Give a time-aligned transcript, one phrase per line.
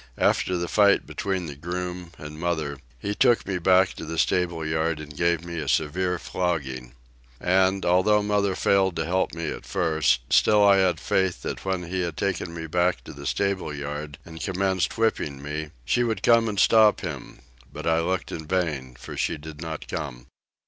[0.17, 4.65] After the fight between the groom and mother, he took me back to the stable
[4.65, 6.93] yard and gave me a severe flogging.
[7.39, 11.83] And, although mother failed to help me at first, still I had faith that when
[11.83, 16.23] he had taken me back to the stable yard, and commenced whipping me, she would
[16.23, 17.37] come and stop him,
[17.71, 20.25] but I looked in vain, for she did not come.